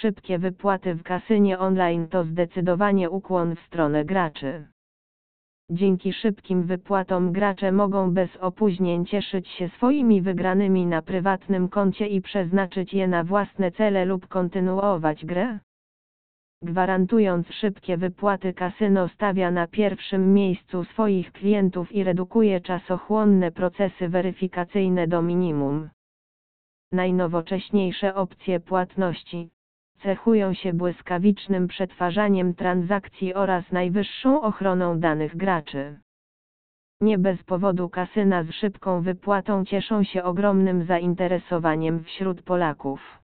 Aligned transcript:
szybkie 0.00 0.38
wypłaty 0.38 0.94
w 0.94 1.02
kasynie 1.02 1.58
online 1.58 2.08
to 2.08 2.24
zdecydowanie 2.24 3.10
ukłon 3.10 3.56
w 3.56 3.60
stronę 3.60 4.04
graczy. 4.04 4.66
Dzięki 5.70 6.12
szybkim 6.12 6.62
wypłatom 6.62 7.32
gracze 7.32 7.72
mogą 7.72 8.14
bez 8.14 8.36
opóźnień 8.36 9.06
cieszyć 9.06 9.48
się 9.48 9.68
swoimi 9.68 10.22
wygranymi 10.22 10.86
na 10.86 11.02
prywatnym 11.02 11.68
koncie 11.68 12.06
i 12.06 12.20
przeznaczyć 12.20 12.94
je 12.94 13.08
na 13.08 13.24
własne 13.24 13.70
cele 13.72 14.04
lub 14.04 14.28
kontynuować 14.28 15.24
grę. 15.26 15.58
Gwarantując 16.62 17.48
szybkie 17.48 17.96
wypłaty 17.96 18.54
kasyno 18.54 19.08
stawia 19.08 19.50
na 19.50 19.66
pierwszym 19.66 20.34
miejscu 20.34 20.84
swoich 20.84 21.32
klientów 21.32 21.92
i 21.92 22.04
redukuje 22.04 22.60
czasochłonne 22.60 23.50
procesy 23.52 24.08
weryfikacyjne 24.08 25.06
do 25.06 25.22
minimum. 25.22 25.90
Najnowocześniejsze 26.92 28.14
opcje 28.14 28.60
płatności 28.60 29.50
cechują 30.02 30.54
się 30.54 30.72
błyskawicznym 30.72 31.68
przetwarzaniem 31.68 32.54
transakcji 32.54 33.34
oraz 33.34 33.72
najwyższą 33.72 34.42
ochroną 34.42 35.00
danych 35.00 35.36
graczy. 35.36 36.00
Nie 37.00 37.18
bez 37.18 37.42
powodu 37.42 37.88
kasyna 37.88 38.42
z 38.42 38.50
szybką 38.50 39.02
wypłatą 39.02 39.64
cieszą 39.64 40.04
się 40.04 40.22
ogromnym 40.22 40.84
zainteresowaniem 40.84 42.04
wśród 42.04 42.42
Polaków. 42.42 43.18